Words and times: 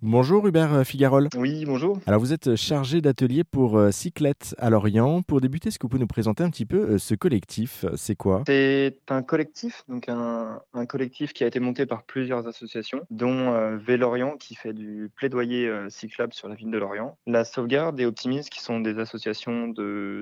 Bonjour 0.00 0.46
Hubert 0.46 0.86
Figarol. 0.86 1.28
Oui, 1.36 1.64
bonjour. 1.64 1.98
Alors 2.06 2.20
vous 2.20 2.32
êtes 2.32 2.54
chargé 2.54 3.00
d'atelier 3.00 3.42
pour 3.42 3.76
euh, 3.76 3.90
Cyclette 3.90 4.54
à 4.56 4.70
Lorient. 4.70 5.22
Pour 5.22 5.40
débuter, 5.40 5.70
est-ce 5.70 5.78
que 5.80 5.86
vous 5.86 5.88
pouvez 5.88 6.00
nous 6.00 6.06
présenter 6.06 6.44
un 6.44 6.50
petit 6.50 6.66
peu 6.66 6.76
euh, 6.76 6.98
ce 6.98 7.16
collectif 7.16 7.84
C'est 7.96 8.14
quoi? 8.14 8.44
C'est 8.46 8.96
un 9.08 9.22
collectif, 9.22 9.82
donc 9.88 10.08
un, 10.08 10.60
un, 10.72 10.86
collectif 10.86 11.32
qui 11.32 11.42
a 11.42 11.48
été 11.48 11.58
monté 11.58 11.84
par 11.84 12.04
plusieurs 12.04 12.46
associations, 12.46 13.00
dont 13.10 13.52
euh, 13.52 13.76
Vélorient 13.76 14.36
qui 14.36 14.54
fait 14.54 14.72
du 14.72 15.10
plaidoyer 15.16 15.66
euh, 15.66 15.90
cyclable 15.90 16.32
sur 16.32 16.48
la 16.48 16.54
ville 16.54 16.70
de 16.70 16.78
Lorient, 16.78 17.18
La 17.26 17.44
Sauvegarde 17.44 17.98
et 17.98 18.06
Optimiste 18.06 18.50
qui 18.50 18.60
sont 18.60 18.78
des 18.78 19.00
associations 19.00 19.74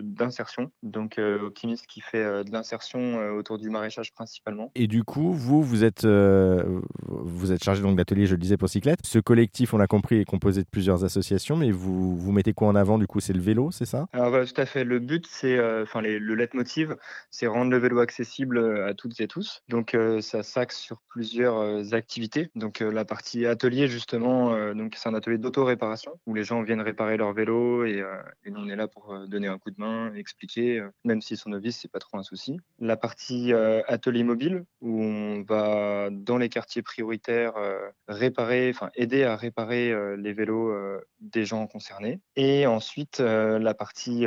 d'insertion, 0.02 0.70
donc 0.82 1.18
euh, 1.18 1.38
Optimiste 1.42 1.86
qui 1.86 2.00
fait 2.00 2.24
euh, 2.24 2.44
de 2.44 2.50
l'insertion 2.50 2.98
euh, 2.98 3.32
autour 3.32 3.58
du 3.58 3.68
maraîchage 3.68 4.14
principalement. 4.14 4.72
Et 4.74 4.86
du 4.86 5.04
coup, 5.04 5.34
vous, 5.34 5.62
vous 5.62 5.84
êtes, 5.84 6.06
euh, 6.06 6.80
vous 7.08 7.52
êtes 7.52 7.62
chargé 7.62 7.82
donc 7.82 7.96
d'atelier, 7.98 8.24
je 8.24 8.36
le 8.36 8.40
disais, 8.40 8.56
pour 8.56 8.70
Cyclette. 8.70 9.00
Ce 9.04 9.18
collectif 9.18 9.65
on 9.74 9.78
l'a 9.78 9.86
compris, 9.86 10.20
est 10.20 10.24
composé 10.24 10.62
de 10.62 10.68
plusieurs 10.70 11.04
associations, 11.04 11.56
mais 11.56 11.70
vous, 11.70 12.16
vous 12.16 12.32
mettez 12.32 12.52
quoi 12.52 12.68
en 12.68 12.74
avant 12.74 12.98
Du 12.98 13.06
coup, 13.06 13.20
c'est 13.20 13.32
le 13.32 13.40
vélo, 13.40 13.70
c'est 13.70 13.84
ça? 13.86 14.06
Alors 14.12 14.44
tout 14.46 14.60
à 14.60 14.66
fait. 14.66 14.84
Le 14.84 14.98
but, 14.98 15.26
c'est, 15.28 15.56
euh, 15.58 15.82
enfin, 15.82 16.00
le 16.00 16.34
leitmotiv, 16.34 16.96
c'est 17.30 17.46
rendre 17.46 17.70
le 17.70 17.78
vélo 17.78 17.98
accessible 17.98 18.58
euh, 18.58 18.86
à 18.88 18.94
toutes 18.94 19.20
et 19.20 19.28
tous. 19.28 19.62
Donc, 19.68 19.94
euh, 19.94 20.20
ça 20.20 20.42
s'axe 20.42 20.78
sur 20.78 21.02
plusieurs 21.08 21.56
euh, 21.58 21.82
activités. 21.92 22.50
Donc, 22.54 22.82
euh, 22.82 22.92
la 22.92 23.04
partie 23.04 23.46
atelier, 23.46 23.88
justement, 23.88 24.54
euh, 24.54 24.74
donc 24.74 24.94
c'est 24.96 25.08
un 25.08 25.14
atelier 25.14 25.38
d'auto-réparation 25.38 26.12
où 26.26 26.34
les 26.34 26.44
gens 26.44 26.62
viennent 26.62 26.80
réparer 26.80 27.16
leur 27.16 27.32
vélo 27.32 27.84
et, 27.84 28.00
euh, 28.00 28.16
on 28.54 28.68
est 28.68 28.76
là 28.76 28.88
pour 28.88 29.12
euh, 29.12 29.26
donner 29.26 29.48
un 29.48 29.58
coup 29.58 29.70
de 29.70 29.78
main, 29.78 30.14
expliquer, 30.14 30.80
euh, 30.80 30.88
même 31.04 31.20
s'ils 31.20 31.36
sont 31.36 31.50
novices, 31.50 31.78
c'est 31.82 31.90
pas 31.90 31.98
trop 31.98 32.16
un 32.16 32.22
souci. 32.22 32.58
La 32.78 32.96
partie 32.96 33.52
euh, 33.52 33.82
atelier 33.86 34.24
mobile 34.24 34.64
où 34.80 35.02
on 35.02 35.42
va 35.42 36.08
dans 36.10 36.38
les 36.38 36.48
quartiers 36.48 36.82
prioritaires 36.82 37.56
euh, 37.56 37.78
réparer, 38.08 38.70
enfin 38.70 38.90
aider 38.94 39.24
à 39.24 39.36
réparer 39.36 39.55
euh, 39.58 40.16
les 40.16 40.32
vélos 40.32 40.70
euh, 40.70 41.00
des 41.20 41.44
gens 41.44 41.66
concernés. 41.66 42.20
Et 42.36 42.66
ensuite 42.66 43.20
euh, 43.20 43.58
la 43.58 43.74
partie 43.74 44.26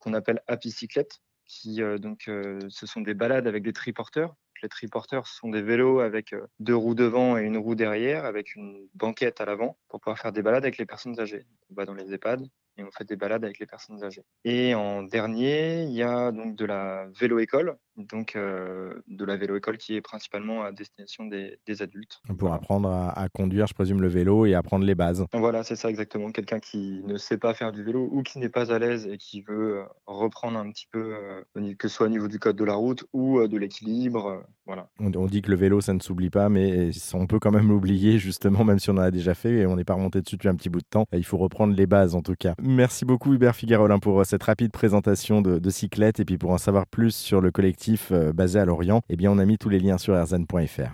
qu'on 0.00 0.14
appelle 0.14 0.42
Happy 0.46 0.70
Cyclette, 0.70 1.20
qui 1.44 1.80
donc 1.98 2.30
ce 2.68 2.86
sont 2.86 3.00
des 3.00 3.14
balades 3.14 3.46
avec 3.46 3.62
des 3.62 3.72
triporteurs. 3.72 4.34
Les 4.62 4.68
triporteurs 4.68 5.26
sont 5.26 5.48
des 5.48 5.62
vélos 5.62 6.00
avec 6.00 6.34
deux 6.58 6.76
roues 6.76 6.94
devant 6.94 7.38
et 7.38 7.42
une 7.42 7.56
roue 7.56 7.74
derrière, 7.74 8.26
avec 8.26 8.54
une 8.54 8.86
banquette 8.94 9.40
à 9.40 9.46
l'avant 9.46 9.78
pour 9.88 10.00
pouvoir 10.00 10.18
faire 10.18 10.32
des 10.32 10.42
balades 10.42 10.64
avec 10.64 10.76
les 10.76 10.84
personnes 10.84 11.18
âgées. 11.20 11.46
On 11.70 11.74
va 11.74 11.86
dans 11.86 11.94
les 11.94 12.12
EHPAD 12.12 12.46
et 12.78 12.84
on 12.84 12.90
fait 12.90 13.04
des 13.04 13.16
balades 13.16 13.44
avec 13.44 13.58
les 13.58 13.66
personnes 13.66 14.02
âgées. 14.04 14.24
Et 14.44 14.74
en 14.74 15.02
dernier, 15.02 15.82
il 15.82 15.92
y 15.92 16.02
a 16.02 16.32
donc 16.32 16.56
de 16.56 16.64
la 16.64 17.06
vélo-école, 17.18 17.76
donc 17.96 18.36
euh, 18.36 18.94
de 19.08 19.24
la 19.24 19.36
vélo-école 19.36 19.76
qui 19.76 19.96
est 19.96 20.00
principalement 20.00 20.62
à 20.62 20.72
destination 20.72 21.26
des, 21.26 21.58
des 21.66 21.82
adultes. 21.82 22.20
Pour 22.38 22.52
apprendre 22.52 22.88
à, 22.88 23.10
à, 23.18 23.28
conduire, 23.28 23.66
je 23.66 23.74
présume, 23.74 24.00
le 24.00 24.08
vélo 24.08 24.46
et 24.46 24.54
apprendre 24.54 24.84
les 24.84 24.94
bases. 24.94 25.26
Voilà, 25.32 25.64
c'est 25.64 25.76
ça 25.76 25.90
exactement. 25.90 26.30
Quelqu'un 26.30 26.60
qui 26.60 27.02
ne 27.04 27.16
sait 27.16 27.38
pas 27.38 27.54
faire 27.54 27.72
du 27.72 27.82
vélo 27.82 28.08
ou 28.12 28.22
qui 28.22 28.38
n'est 28.38 28.48
pas 28.48 28.72
à 28.72 28.78
l'aise 28.78 29.06
et 29.06 29.18
qui 29.18 29.42
veut 29.42 29.82
reprendre 30.06 30.58
un 30.58 30.70
petit 30.70 30.86
peu, 30.90 31.14
euh, 31.14 31.74
que 31.76 31.88
ce 31.88 31.96
soit 31.96 32.06
au 32.06 32.10
niveau 32.10 32.28
du 32.28 32.38
code 32.38 32.56
de 32.56 32.64
la 32.64 32.74
route 32.74 33.04
ou 33.12 33.40
euh, 33.40 33.48
de 33.48 33.58
l'équilibre. 33.58 34.44
voilà. 34.66 34.88
On, 35.00 35.12
on, 35.14 35.26
dit 35.26 35.42
que 35.42 35.50
le 35.50 35.56
vélo, 35.56 35.80
ça 35.80 35.92
ne 35.92 36.00
s'oublie 36.00 36.30
pas, 36.30 36.48
mais 36.48 36.90
on 37.14 37.26
peut 37.26 37.40
quand 37.40 37.50
même 37.50 37.68
l'oublier, 37.68 38.18
justement, 38.18 38.64
même 38.64 38.78
si 38.78 38.90
on 38.90 38.94
en 38.94 38.98
a 38.98 39.10
déjà 39.10 39.34
fait 39.34 39.58
et 39.58 39.66
on 39.66 39.76
n'est 39.76 39.84
pas 39.84 39.94
remonté 39.94 40.20
dessus 40.20 40.36
depuis 40.36 40.48
un 40.48 40.54
petit 40.54 40.68
bout 40.68 40.80
de 40.80 40.86
temps. 40.88 41.06
Il 41.12 41.24
faut 41.24 41.38
reprendre 41.38 41.74
les 41.74 41.86
bases, 41.86 42.14
en 42.14 42.22
tout 42.22 42.34
cas. 42.38 42.54
Merci 42.70 43.06
beaucoup, 43.06 43.32
Hubert 43.32 43.56
Figarolin, 43.56 43.98
pour 43.98 44.26
cette 44.26 44.42
rapide 44.42 44.72
présentation 44.72 45.40
de, 45.40 45.70
Cyclette. 45.70 46.20
Et 46.20 46.26
puis 46.26 46.36
pour 46.36 46.50
en 46.50 46.58
savoir 46.58 46.86
plus 46.86 47.16
sur 47.16 47.40
le 47.40 47.50
collectif 47.50 48.12
euh, 48.12 48.34
basé 48.34 48.58
à 48.58 48.66
Lorient, 48.66 49.00
eh 49.08 49.16
bien, 49.16 49.32
on 49.32 49.38
a 49.38 49.46
mis 49.46 49.56
tous 49.56 49.70
les 49.70 49.80
liens 49.80 49.96
sur 49.96 50.14
rzn.fr. 50.14 50.92